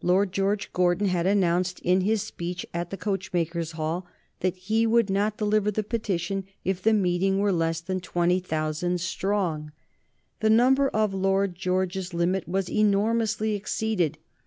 [0.00, 4.06] Lord George Gordon had announced in his speech at the Coachmakers' Hall
[4.40, 9.02] that he would not deliver the petition if the meeting were less than twenty thousand
[9.02, 9.72] strong.
[10.40, 14.16] The number of Lord George's limit was enormously exceeded.